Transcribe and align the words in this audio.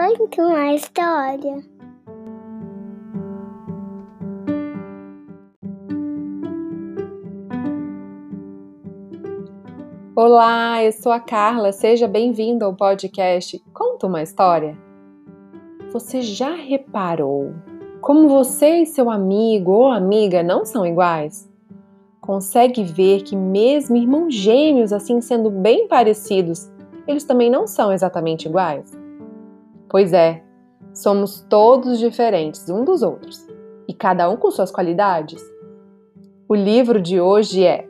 Conta 0.00 0.42
uma 0.42 0.72
história. 0.72 1.62
Olá, 10.16 10.82
eu 10.82 10.90
sou 10.92 11.12
a 11.12 11.20
Carla. 11.20 11.70
Seja 11.70 12.08
bem-vindo 12.08 12.64
ao 12.64 12.74
podcast 12.74 13.62
Conta 13.74 14.06
uma 14.06 14.22
História. 14.22 14.74
Você 15.92 16.22
já 16.22 16.54
reparou 16.54 17.52
como 18.00 18.26
você 18.26 18.78
e 18.78 18.86
seu 18.86 19.10
amigo 19.10 19.70
ou 19.70 19.88
amiga 19.88 20.42
não 20.42 20.64
são 20.64 20.86
iguais? 20.86 21.46
Consegue 22.22 22.82
ver 22.84 23.22
que, 23.22 23.36
mesmo 23.36 23.98
irmãos 23.98 24.34
gêmeos, 24.34 24.94
assim 24.94 25.20
sendo 25.20 25.50
bem 25.50 25.86
parecidos, 25.86 26.70
eles 27.06 27.24
também 27.24 27.50
não 27.50 27.66
são 27.66 27.92
exatamente 27.92 28.48
iguais? 28.48 28.98
Pois 29.90 30.12
é, 30.12 30.42
somos 30.94 31.40
todos 31.50 31.98
diferentes 31.98 32.68
um 32.70 32.84
dos 32.84 33.02
outros 33.02 33.44
e 33.88 33.92
cada 33.92 34.30
um 34.30 34.36
com 34.36 34.50
suas 34.50 34.70
qualidades. 34.70 35.42
O 36.48 36.54
livro 36.54 37.00
de 37.00 37.20
hoje 37.20 37.64
é 37.64 37.86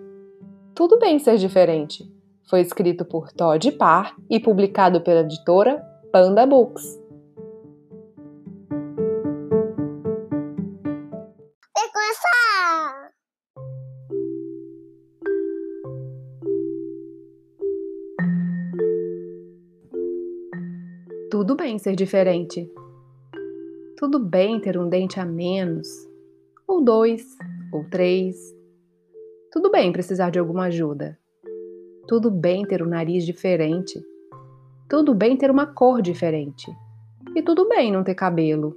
Tudo 0.74 0.98
Bem 0.98 1.18
Ser 1.18 1.36
Diferente. 1.36 2.10
Foi 2.48 2.60
escrito 2.60 3.04
por 3.04 3.30
Todd 3.30 3.70
Parr 3.72 4.16
e 4.28 4.40
publicado 4.40 5.02
pela 5.02 5.20
editora 5.20 5.76
Panda 6.10 6.46
Books. 6.46 6.99
Tudo 21.30 21.54
bem 21.54 21.78
ser 21.78 21.94
diferente. 21.94 22.68
Tudo 23.96 24.18
bem 24.18 24.60
ter 24.60 24.76
um 24.76 24.88
dente 24.88 25.20
a 25.20 25.24
menos, 25.24 25.86
ou 26.66 26.82
dois, 26.82 27.38
ou 27.72 27.88
três. 27.88 28.36
Tudo 29.52 29.70
bem 29.70 29.92
precisar 29.92 30.30
de 30.30 30.40
alguma 30.40 30.64
ajuda. 30.64 31.16
Tudo 32.08 32.32
bem 32.32 32.66
ter 32.66 32.82
um 32.82 32.88
nariz 32.88 33.24
diferente. 33.24 34.02
Tudo 34.88 35.14
bem 35.14 35.36
ter 35.36 35.52
uma 35.52 35.66
cor 35.66 36.02
diferente. 36.02 36.68
E 37.36 37.40
tudo 37.42 37.68
bem 37.68 37.92
não 37.92 38.02
ter 38.02 38.16
cabelo. 38.16 38.76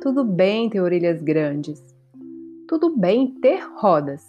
Tudo 0.00 0.22
bem 0.22 0.70
ter 0.70 0.80
orelhas 0.80 1.20
grandes. 1.20 1.82
Tudo 2.68 2.96
bem 2.96 3.34
ter 3.40 3.58
rodas. 3.76 4.22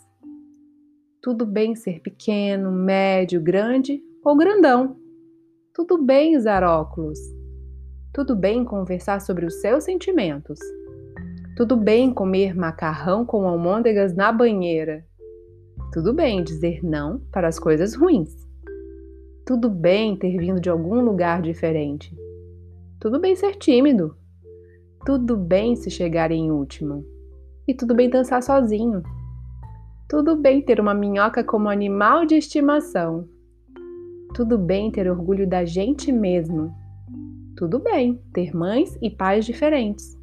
Tudo 1.21 1.45
bem 1.45 1.75
ser 1.75 2.01
pequeno, 2.01 2.71
médio, 2.71 3.39
grande 3.39 4.01
ou 4.25 4.35
grandão. 4.35 4.97
Tudo 5.77 6.03
bem 6.03 6.35
usar 6.35 6.63
óculos. 6.63 7.36
Tudo 8.17 8.35
bem 8.35 8.65
conversar 8.65 9.21
sobre 9.21 9.45
os 9.45 9.61
seus 9.61 9.83
sentimentos. 9.83 10.57
Tudo 11.55 11.77
bem 11.77 12.11
comer 12.11 12.55
macarrão 12.55 13.23
com 13.23 13.47
almôndegas 13.47 14.15
na 14.15 14.31
banheira. 14.31 15.05
Tudo 15.93 16.15
bem 16.15 16.43
dizer 16.43 16.83
não 16.83 17.19
para 17.31 17.47
as 17.47 17.59
coisas 17.59 17.93
ruins. 17.93 18.35
Tudo 19.45 19.69
bem 19.69 20.17
ter 20.17 20.35
vindo 20.35 20.59
de 20.59 20.67
algum 20.67 20.99
lugar 20.99 21.43
diferente. 21.43 22.11
Tudo 22.99 23.19
bem 23.19 23.35
ser 23.35 23.55
tímido. 23.55 24.17
Tudo 25.05 25.37
bem 25.37 25.75
se 25.75 25.91
chegar 25.91 26.31
em 26.31 26.51
último. 26.51 27.05
E 27.67 27.73
tudo 27.75 27.93
bem 27.93 28.09
dançar 28.09 28.41
sozinho. 28.41 29.03
Tudo 30.09 30.35
bem 30.35 30.63
ter 30.63 30.79
uma 30.79 30.95
minhoca 30.95 31.43
como 31.43 31.69
animal 31.69 32.25
de 32.25 32.33
estimação. 32.33 33.29
Tudo 34.33 34.57
bem 34.57 34.89
ter 34.89 35.07
orgulho 35.07 35.47
da 35.47 35.63
gente 35.63 36.11
mesmo. 36.11 36.73
Tudo 37.57 37.79
bem 37.79 38.21
ter 38.31 38.55
mães 38.55 38.97
e 39.01 39.09
pais 39.09 39.45
diferentes. 39.45 40.17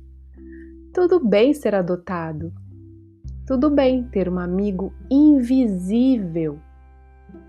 Tudo 0.94 1.18
bem 1.18 1.52
ser 1.52 1.74
adotado. 1.74 2.52
Tudo 3.46 3.68
bem 3.68 4.04
ter 4.04 4.28
um 4.28 4.38
amigo 4.38 4.94
invisível. 5.10 6.58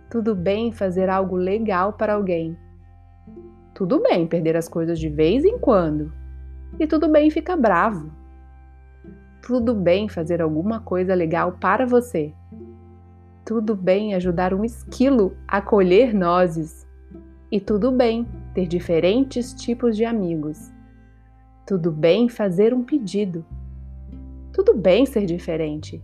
Tudo 0.10 0.36
bem 0.36 0.72
fazer 0.72 1.10
algo 1.10 1.38
legal 1.38 1.94
para 1.94 2.16
alguém. 2.16 2.58
Tudo 3.74 4.02
bem 4.02 4.28
perder 4.28 4.58
as 4.58 4.68
coisas 4.68 5.00
de 5.00 5.08
vez 5.08 5.46
em 5.46 5.58
quando. 5.58 6.12
E 6.78 6.86
tudo 6.86 7.08
bem 7.08 7.30
ficar 7.30 7.56
bravo. 7.56 8.12
Tudo 9.42 9.74
bem 9.74 10.10
fazer 10.10 10.42
alguma 10.42 10.80
coisa 10.80 11.14
legal 11.14 11.54
para 11.54 11.86
você 11.86 12.34
tudo 13.46 13.76
bem 13.76 14.16
ajudar 14.16 14.56
um 14.56 14.66
esquilo 14.66 15.38
a 15.48 15.62
colher 15.62 16.14
nozes. 16.14 16.86
E 17.52 17.60
tudo 17.60 17.92
bem 17.92 18.28
ter 18.56 18.66
diferentes 18.66 19.54
tipos 19.54 19.98
de 19.98 20.06
amigos. 20.06 20.72
Tudo 21.68 21.92
bem 21.92 22.30
fazer 22.30 22.74
um 22.74 22.84
pedido. 22.84 23.46
Tudo 24.54 24.74
bem 24.74 25.06
ser 25.06 25.26
diferente. 25.26 26.02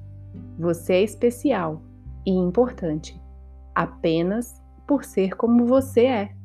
Você 0.59 0.93
é 0.95 1.01
especial 1.01 1.81
e 2.25 2.31
importante, 2.31 3.19
apenas 3.73 4.61
por 4.85 5.05
ser 5.05 5.35
como 5.37 5.65
você 5.65 6.05
é. 6.05 6.35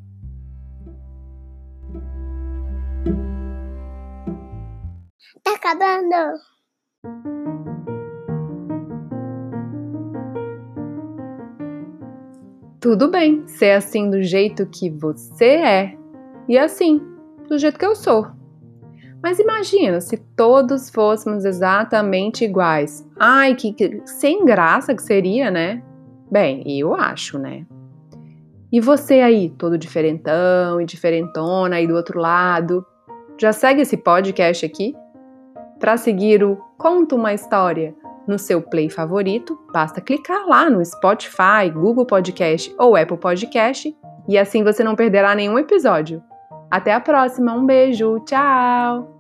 Tá 5.43 5.55
acabando. 5.55 6.41
Tudo 12.87 13.09
bem 13.09 13.43
ser 13.49 13.73
assim 13.73 14.09
do 14.09 14.23
jeito 14.23 14.65
que 14.65 14.89
você 14.89 15.57
é 15.57 15.97
e 16.49 16.57
assim, 16.57 17.03
do 17.49 17.59
jeito 17.59 17.81
que 17.81 17.85
eu 17.85 17.97
sou. 17.97 18.29
Mas 19.21 19.41
imagina 19.41 20.01
se 20.01 20.17
todos 20.17 20.89
fôssemos 20.89 21.45
exatamente 21.45 22.45
iguais. 22.45 23.05
Ai, 23.19 23.57
que, 23.57 23.73
que 23.73 24.03
sem 24.05 24.45
graça 24.45 24.95
que 24.95 25.03
seria, 25.03 25.51
né? 25.51 25.83
Bem, 26.31 26.63
eu 26.79 26.95
acho, 26.95 27.41
né? 27.41 27.67
E 28.71 28.81
você 28.81 29.15
aí, 29.15 29.51
todo 29.59 29.77
diferentão 29.77 30.81
e 30.81 30.85
diferentona 30.85 31.75
aí 31.75 31.89
do 31.89 31.95
outro 31.97 32.21
lado, 32.21 32.87
já 33.37 33.53
segue 33.53 33.81
esse 33.81 33.97
podcast 33.97 34.65
aqui? 34.65 34.95
Para 35.81 35.97
seguir 35.97 36.45
o 36.45 36.57
Conta 36.79 37.17
uma 37.17 37.35
História 37.35 37.97
no 38.27 38.39
seu 38.39 38.61
play 38.61 38.91
favorito, 38.91 39.59
basta 39.73 40.01
clicar 40.01 40.47
lá 40.47 40.69
no 40.69 40.85
Spotify, 40.85 41.71
Google 41.73 42.07
Podcast 42.07 42.75
ou 42.79 42.97
Apple 42.97 43.19
Podcast 43.19 43.95
e 44.29 44.37
assim 44.37 44.65
você 44.65 44.83
não 44.83 44.97
perderá 44.97 45.35
nenhum 45.35 45.59
episódio. 45.59 46.23
Até 46.71 46.93
a 46.93 47.01
próxima, 47.01 47.55
um 47.55 47.65
beijo, 47.65 48.19
tchau! 48.21 49.16